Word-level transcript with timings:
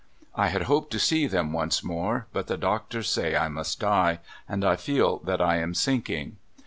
*' 0.23 0.25
I 0.35 0.47
had 0.47 0.63
hoped 0.63 0.89
to 0.93 0.99
see 0.99 1.27
them 1.27 1.53
once 1.53 1.83
more, 1.83 2.25
but 2.33 2.47
the 2.47 2.57
doctors 2.57 3.07
say 3.07 3.35
I 3.37 3.49
must 3.49 3.79
die, 3.79 4.17
and 4.49 4.65
I 4.65 4.75
feel 4.75 5.19
that 5.25 5.43
I 5.43 5.57
am 5.57 5.75
sink 5.75 6.09
ing. 6.09 6.37